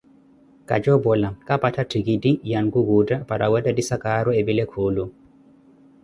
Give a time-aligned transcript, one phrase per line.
[0.69, 5.03] Kajoopola, kapattha ttikitti ya nkukutta para weettettisa caaro epile kuulo.